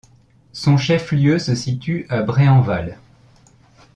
[0.51, 2.97] Son chef-lieu se situe à Bray-en-Val.